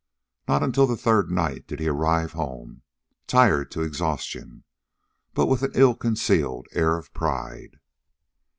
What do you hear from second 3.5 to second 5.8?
to exhaustion, but with an